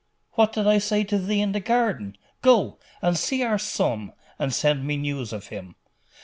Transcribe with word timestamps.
'What 0.31 0.51
did 0.53 0.65
I 0.65 0.79
say 0.79 1.03
to 1.03 1.19
thee 1.19 1.41
in 1.41 1.51
the 1.51 1.59
garden? 1.59 2.17
Go, 2.41 2.79
and 3.03 3.15
see 3.15 3.43
our 3.43 3.59
son, 3.59 4.13
and 4.39 4.51
send 4.51 4.83
me 4.83 4.97
news 4.97 5.31
of 5.31 5.49
him. 5.49 5.75